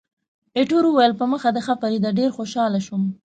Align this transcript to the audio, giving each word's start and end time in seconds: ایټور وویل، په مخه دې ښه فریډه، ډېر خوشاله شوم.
ایټور 0.57 0.83
وویل، 0.87 1.13
په 1.19 1.25
مخه 1.31 1.49
دې 1.55 1.61
ښه 1.65 1.73
فریډه، 1.81 2.09
ډېر 2.19 2.29
خوشاله 2.37 2.79
شوم. 2.85 3.03